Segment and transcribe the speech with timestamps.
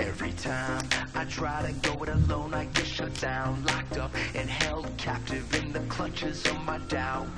[0.00, 4.48] Every time I try to go it alone, I get shut down, locked up and
[4.48, 7.28] held captive in the clutches of my doubt.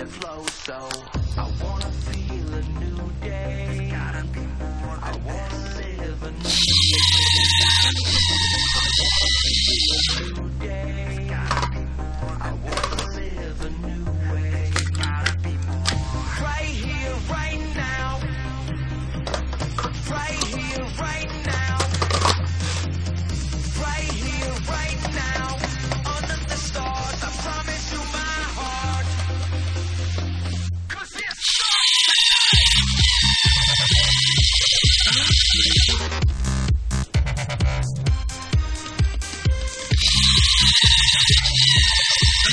[0.00, 0.50] And flows.
[0.52, 0.88] So
[1.36, 2.19] I wanna feel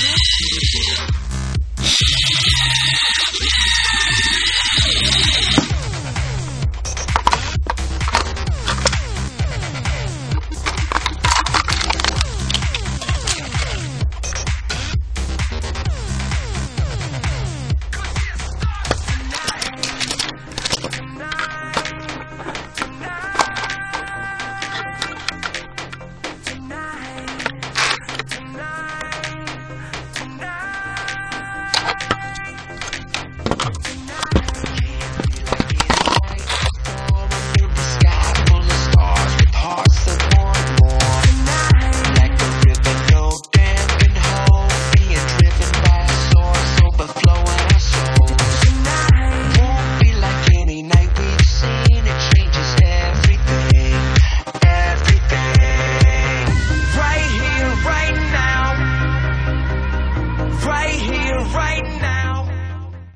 [0.00, 1.27] Thank you.